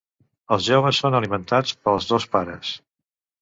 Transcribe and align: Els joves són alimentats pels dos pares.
Els 0.55 0.63
joves 0.67 1.01
són 1.03 1.17
alimentats 1.19 1.75
pels 1.89 2.09
dos 2.13 2.27
pares. 2.37 2.73